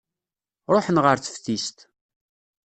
Ṛuḥen 0.73 0.97
ɣer 1.05 1.17
teftist. 1.19 1.77